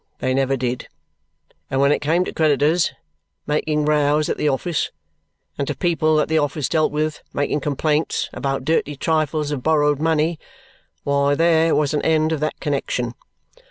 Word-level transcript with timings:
They 0.17 0.33
never 0.33 0.57
did. 0.57 0.87
And 1.69 1.79
when 1.79 1.91
it 1.91 1.99
came 2.01 2.25
to 2.25 2.33
creditors 2.33 2.91
making 3.45 3.85
rows 3.85 4.29
at 4.29 4.37
the 4.37 4.47
office 4.49 4.89
and 5.59 5.67
to 5.67 5.75
people 5.77 6.15
that 6.15 6.27
the 6.27 6.39
office 6.39 6.67
dealt 6.67 6.91
with 6.91 7.21
making 7.33 7.59
complaints 7.59 8.27
about 8.33 8.65
dirty 8.65 8.95
trifles 8.95 9.51
of 9.51 9.61
borrowed 9.61 9.99
money, 9.99 10.39
why 11.03 11.35
there 11.35 11.75
was 11.75 11.93
an 11.93 12.01
end 12.01 12.31
of 12.31 12.39
that 12.39 12.59
connexion. 12.59 13.13